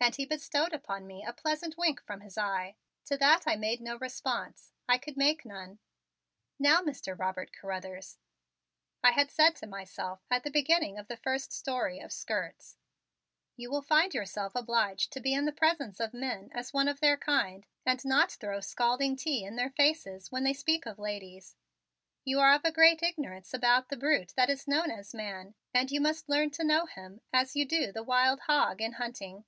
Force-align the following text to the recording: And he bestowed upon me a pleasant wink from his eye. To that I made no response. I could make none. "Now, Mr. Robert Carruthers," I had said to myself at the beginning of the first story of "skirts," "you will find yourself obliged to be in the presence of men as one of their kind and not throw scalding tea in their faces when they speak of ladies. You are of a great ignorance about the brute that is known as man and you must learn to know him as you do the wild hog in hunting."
And 0.00 0.14
he 0.14 0.24
bestowed 0.26 0.72
upon 0.72 1.08
me 1.08 1.24
a 1.24 1.32
pleasant 1.32 1.76
wink 1.76 2.00
from 2.04 2.20
his 2.20 2.38
eye. 2.38 2.76
To 3.06 3.16
that 3.16 3.42
I 3.48 3.56
made 3.56 3.80
no 3.80 3.96
response. 3.98 4.72
I 4.88 4.96
could 4.96 5.16
make 5.16 5.44
none. 5.44 5.80
"Now, 6.56 6.80
Mr. 6.82 7.18
Robert 7.18 7.50
Carruthers," 7.52 8.16
I 9.02 9.10
had 9.10 9.28
said 9.32 9.56
to 9.56 9.66
myself 9.66 10.20
at 10.30 10.44
the 10.44 10.52
beginning 10.52 10.98
of 11.00 11.08
the 11.08 11.16
first 11.16 11.50
story 11.52 11.98
of 11.98 12.12
"skirts," 12.12 12.76
"you 13.56 13.72
will 13.72 13.82
find 13.82 14.14
yourself 14.14 14.54
obliged 14.54 15.12
to 15.14 15.20
be 15.20 15.34
in 15.34 15.46
the 15.46 15.52
presence 15.52 15.98
of 15.98 16.14
men 16.14 16.48
as 16.54 16.72
one 16.72 16.86
of 16.86 17.00
their 17.00 17.16
kind 17.16 17.66
and 17.84 18.02
not 18.04 18.30
throw 18.30 18.60
scalding 18.60 19.16
tea 19.16 19.42
in 19.42 19.56
their 19.56 19.70
faces 19.70 20.30
when 20.30 20.44
they 20.44 20.52
speak 20.54 20.86
of 20.86 21.00
ladies. 21.00 21.56
You 22.24 22.38
are 22.38 22.54
of 22.54 22.64
a 22.64 22.70
great 22.70 23.02
ignorance 23.02 23.52
about 23.52 23.88
the 23.88 23.96
brute 23.96 24.32
that 24.36 24.48
is 24.48 24.68
known 24.68 24.92
as 24.92 25.12
man 25.12 25.56
and 25.74 25.90
you 25.90 26.00
must 26.00 26.28
learn 26.28 26.50
to 26.50 26.62
know 26.62 26.86
him 26.86 27.20
as 27.32 27.56
you 27.56 27.64
do 27.64 27.90
the 27.90 28.04
wild 28.04 28.38
hog 28.42 28.80
in 28.80 28.92
hunting." 28.92 29.44